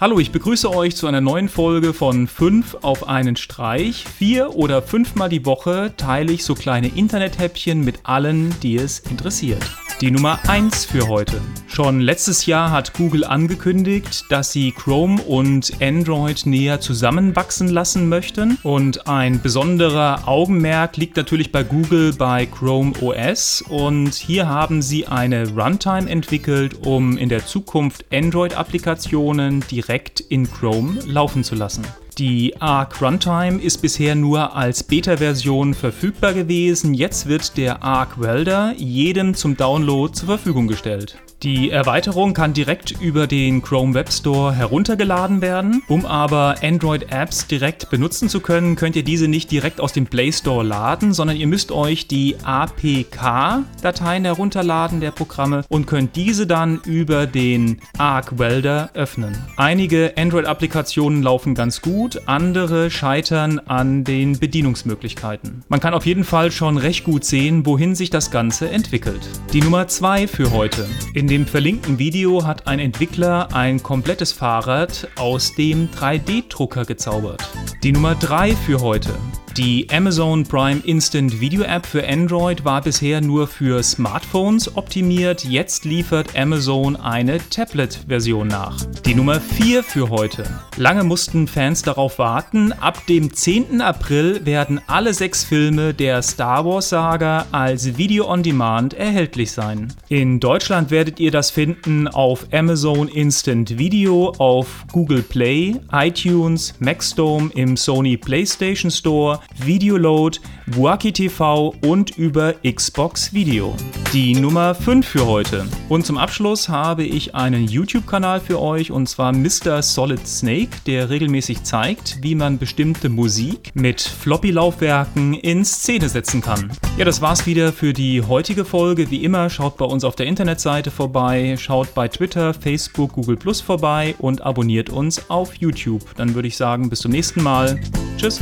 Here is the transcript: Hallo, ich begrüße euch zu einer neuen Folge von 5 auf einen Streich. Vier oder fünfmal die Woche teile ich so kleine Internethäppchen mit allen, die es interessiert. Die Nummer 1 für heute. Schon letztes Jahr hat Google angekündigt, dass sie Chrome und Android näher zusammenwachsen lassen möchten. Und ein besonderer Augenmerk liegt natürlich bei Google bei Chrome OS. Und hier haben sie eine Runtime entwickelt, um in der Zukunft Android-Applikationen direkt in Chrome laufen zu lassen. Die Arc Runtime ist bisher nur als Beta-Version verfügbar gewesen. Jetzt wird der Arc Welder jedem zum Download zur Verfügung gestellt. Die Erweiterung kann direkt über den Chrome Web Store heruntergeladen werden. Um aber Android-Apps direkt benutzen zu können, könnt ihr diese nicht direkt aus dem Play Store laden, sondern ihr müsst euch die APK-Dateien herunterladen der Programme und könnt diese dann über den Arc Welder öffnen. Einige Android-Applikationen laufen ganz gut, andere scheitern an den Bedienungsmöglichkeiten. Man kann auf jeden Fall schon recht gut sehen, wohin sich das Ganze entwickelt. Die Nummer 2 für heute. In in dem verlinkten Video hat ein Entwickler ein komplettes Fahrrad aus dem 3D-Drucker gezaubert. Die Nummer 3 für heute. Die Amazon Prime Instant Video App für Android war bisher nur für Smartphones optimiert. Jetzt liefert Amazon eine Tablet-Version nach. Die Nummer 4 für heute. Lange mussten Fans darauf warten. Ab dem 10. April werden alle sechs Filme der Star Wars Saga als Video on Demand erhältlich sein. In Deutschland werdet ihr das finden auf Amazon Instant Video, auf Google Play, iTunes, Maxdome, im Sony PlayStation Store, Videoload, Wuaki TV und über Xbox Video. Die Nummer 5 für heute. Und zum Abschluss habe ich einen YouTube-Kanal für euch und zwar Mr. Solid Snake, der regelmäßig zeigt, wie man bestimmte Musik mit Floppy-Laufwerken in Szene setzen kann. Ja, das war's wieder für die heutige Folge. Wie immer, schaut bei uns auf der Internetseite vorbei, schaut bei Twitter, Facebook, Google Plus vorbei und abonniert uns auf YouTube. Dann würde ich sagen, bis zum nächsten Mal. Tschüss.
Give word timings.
Hallo, 0.00 0.20
ich 0.20 0.30
begrüße 0.30 0.72
euch 0.72 0.94
zu 0.94 1.08
einer 1.08 1.20
neuen 1.20 1.48
Folge 1.48 1.92
von 1.92 2.28
5 2.28 2.76
auf 2.82 3.08
einen 3.08 3.34
Streich. 3.34 4.04
Vier 4.04 4.54
oder 4.54 4.80
fünfmal 4.80 5.28
die 5.28 5.44
Woche 5.44 5.92
teile 5.96 6.32
ich 6.32 6.44
so 6.44 6.54
kleine 6.54 6.86
Internethäppchen 6.86 7.84
mit 7.84 7.98
allen, 8.04 8.54
die 8.60 8.76
es 8.76 9.00
interessiert. 9.00 9.66
Die 10.00 10.12
Nummer 10.12 10.38
1 10.46 10.84
für 10.84 11.08
heute. 11.08 11.40
Schon 11.66 11.98
letztes 12.00 12.46
Jahr 12.46 12.70
hat 12.70 12.92
Google 12.94 13.24
angekündigt, 13.24 14.26
dass 14.28 14.52
sie 14.52 14.70
Chrome 14.70 15.20
und 15.22 15.72
Android 15.80 16.46
näher 16.46 16.80
zusammenwachsen 16.80 17.66
lassen 17.66 18.08
möchten. 18.08 18.58
Und 18.62 19.08
ein 19.08 19.42
besonderer 19.42 20.28
Augenmerk 20.28 20.96
liegt 20.98 21.16
natürlich 21.16 21.50
bei 21.50 21.64
Google 21.64 22.12
bei 22.12 22.46
Chrome 22.46 22.92
OS. 23.00 23.60
Und 23.68 24.14
hier 24.14 24.48
haben 24.48 24.82
sie 24.82 25.08
eine 25.08 25.48
Runtime 25.48 26.08
entwickelt, 26.08 26.86
um 26.86 27.18
in 27.18 27.28
der 27.28 27.44
Zukunft 27.44 28.04
Android-Applikationen 28.12 29.64
direkt 29.68 30.20
in 30.20 30.48
Chrome 30.48 31.00
laufen 31.06 31.42
zu 31.42 31.56
lassen. 31.56 31.84
Die 32.18 32.60
Arc 32.60 33.00
Runtime 33.00 33.62
ist 33.62 33.78
bisher 33.78 34.16
nur 34.16 34.56
als 34.56 34.82
Beta-Version 34.82 35.72
verfügbar 35.72 36.34
gewesen. 36.34 36.92
Jetzt 36.92 37.28
wird 37.28 37.56
der 37.56 37.84
Arc 37.84 38.20
Welder 38.20 38.74
jedem 38.76 39.34
zum 39.34 39.56
Download 39.56 40.12
zur 40.12 40.26
Verfügung 40.26 40.66
gestellt. 40.66 41.16
Die 41.44 41.70
Erweiterung 41.70 42.34
kann 42.34 42.52
direkt 42.52 43.00
über 43.00 43.28
den 43.28 43.62
Chrome 43.62 43.94
Web 43.94 44.12
Store 44.12 44.52
heruntergeladen 44.52 45.40
werden. 45.40 45.84
Um 45.86 46.04
aber 46.04 46.56
Android-Apps 46.62 47.46
direkt 47.46 47.90
benutzen 47.90 48.28
zu 48.28 48.40
können, 48.40 48.74
könnt 48.74 48.96
ihr 48.96 49.04
diese 49.04 49.28
nicht 49.28 49.52
direkt 49.52 49.80
aus 49.80 49.92
dem 49.92 50.06
Play 50.06 50.32
Store 50.32 50.64
laden, 50.64 51.12
sondern 51.12 51.36
ihr 51.36 51.46
müsst 51.46 51.70
euch 51.70 52.08
die 52.08 52.34
APK-Dateien 52.42 54.24
herunterladen 54.24 55.00
der 55.00 55.12
Programme 55.12 55.64
und 55.68 55.86
könnt 55.86 56.16
diese 56.16 56.48
dann 56.48 56.80
über 56.84 57.28
den 57.28 57.80
Arc 57.98 58.40
Welder 58.40 58.90
öffnen. 58.94 59.38
Einige 59.56 60.14
Android-Applikationen 60.16 61.22
laufen 61.22 61.54
ganz 61.54 61.80
gut, 61.80 62.07
andere 62.26 62.90
scheitern 62.90 63.60
an 63.60 64.02
den 64.02 64.40
Bedienungsmöglichkeiten. 64.40 65.62
Man 65.68 65.78
kann 65.78 65.94
auf 65.94 66.04
jeden 66.04 66.24
Fall 66.24 66.50
schon 66.50 66.78
recht 66.78 67.04
gut 67.04 67.24
sehen, 67.24 67.64
wohin 67.64 67.94
sich 67.94 68.10
das 68.10 68.32
Ganze 68.32 68.68
entwickelt. 68.70 69.20
Die 69.52 69.60
Nummer 69.60 69.86
2 69.86 70.26
für 70.26 70.50
heute. 70.50 70.84
In 71.14 71.28
in 71.28 71.40
dem 71.40 71.46
verlinkten 71.46 71.98
Video 71.98 72.46
hat 72.46 72.66
ein 72.66 72.78
Entwickler 72.78 73.54
ein 73.54 73.82
komplettes 73.82 74.32
Fahrrad 74.32 75.08
aus 75.16 75.54
dem 75.54 75.90
3D-Drucker 75.90 76.86
gezaubert. 76.86 77.46
Die 77.82 77.92
Nummer 77.92 78.14
3 78.14 78.52
für 78.56 78.80
heute. 78.80 79.12
Die 79.58 79.88
Amazon 79.90 80.44
Prime 80.44 80.82
Instant 80.84 81.40
Video 81.40 81.64
App 81.64 81.84
für 81.84 82.06
Android 82.06 82.64
war 82.64 82.80
bisher 82.80 83.20
nur 83.20 83.48
für 83.48 83.82
Smartphones 83.82 84.76
optimiert. 84.76 85.44
Jetzt 85.44 85.84
liefert 85.84 86.38
Amazon 86.38 86.94
eine 86.94 87.40
Tablet-Version 87.50 88.46
nach. 88.46 88.76
Die 89.04 89.16
Nummer 89.16 89.40
4 89.40 89.82
für 89.82 90.10
heute. 90.10 90.44
Lange 90.76 91.02
mussten 91.02 91.48
Fans 91.48 91.82
darauf 91.82 92.20
warten. 92.20 92.72
Ab 92.72 93.04
dem 93.08 93.34
10. 93.34 93.80
April 93.80 94.46
werden 94.46 94.80
alle 94.86 95.12
sechs 95.12 95.42
Filme 95.42 95.92
der 95.92 96.22
Star 96.22 96.64
Wars 96.64 96.90
Saga 96.90 97.46
als 97.50 97.98
Video 97.98 98.30
on 98.30 98.44
Demand 98.44 98.94
erhältlich 98.94 99.50
sein. 99.50 99.92
In 100.08 100.38
Deutschland 100.38 100.92
werdet 100.92 101.18
ihr 101.18 101.32
das 101.32 101.50
finden 101.50 102.06
auf 102.06 102.46
Amazon 102.52 103.08
Instant 103.08 103.76
Video, 103.76 104.32
auf 104.38 104.84
Google 104.92 105.22
Play, 105.22 105.74
iTunes, 105.90 106.74
Maxdome, 106.78 107.50
im 107.56 107.76
Sony 107.76 108.16
PlayStation 108.16 108.92
Store, 108.92 109.40
Videoload, 109.56 110.40
Wuaki 110.66 111.12
TV 111.12 111.74
und 111.82 112.16
über 112.16 112.54
Xbox 112.62 113.32
Video. 113.32 113.74
Die 114.12 114.34
Nummer 114.34 114.74
5 114.74 115.06
für 115.06 115.26
heute. 115.26 115.66
Und 115.88 116.06
zum 116.06 116.16
Abschluss 116.16 116.68
habe 116.68 117.04
ich 117.04 117.34
einen 117.34 117.66
YouTube-Kanal 117.66 118.40
für 118.40 118.60
euch 118.60 118.90
und 118.90 119.08
zwar 119.08 119.32
Mr. 119.32 119.82
Solid 119.82 120.26
Snake, 120.26 120.70
der 120.86 121.10
regelmäßig 121.10 121.62
zeigt, 121.62 122.18
wie 122.22 122.34
man 122.34 122.58
bestimmte 122.58 123.08
Musik 123.08 123.70
mit 123.74 124.00
Floppy-Laufwerken 124.00 125.34
in 125.34 125.64
Szene 125.64 126.08
setzen 126.08 126.40
kann. 126.40 126.70
Ja, 126.96 127.04
das 127.04 127.20
war's 127.20 127.46
wieder 127.46 127.72
für 127.72 127.92
die 127.92 128.22
heutige 128.22 128.64
Folge. 128.64 129.10
Wie 129.10 129.24
immer, 129.24 129.50
schaut 129.50 129.76
bei 129.76 129.84
uns 129.84 130.04
auf 130.04 130.16
der 130.16 130.26
Internetseite 130.26 130.90
vorbei, 130.90 131.56
schaut 131.58 131.94
bei 131.94 132.08
Twitter, 132.08 132.54
Facebook, 132.54 133.12
Google 133.12 133.36
Plus 133.36 133.60
vorbei 133.60 134.14
und 134.18 134.42
abonniert 134.42 134.90
uns 134.90 135.28
auf 135.28 135.54
YouTube. 135.54 136.02
Dann 136.16 136.34
würde 136.34 136.48
ich 136.48 136.56
sagen, 136.56 136.88
bis 136.88 137.00
zum 137.00 137.12
nächsten 137.12 137.42
Mal. 137.42 137.80
Tschüss. 138.16 138.40